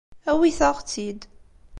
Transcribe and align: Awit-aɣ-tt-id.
Awit-aɣ-tt-id. 0.31 1.21